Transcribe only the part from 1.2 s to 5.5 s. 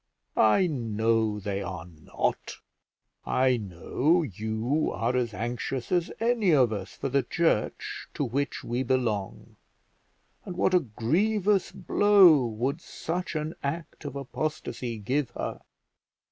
they are not. I know you are as